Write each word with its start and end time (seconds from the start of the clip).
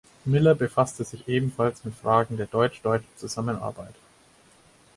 Miller 0.25 0.55
befasste 0.55 1.03
sich 1.03 1.27
ebenfalls 1.27 1.85
mit 1.85 1.93
Fragen 1.93 2.35
der 2.35 2.47
deutsch-deutschen-Zusammenarbeit. 2.47 3.93